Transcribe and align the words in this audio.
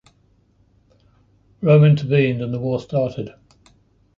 Rome 1.61 1.83
intervened 1.85 2.41
and 2.41 2.51
the 2.51 2.59
war 2.59 2.79
started. 2.79 3.35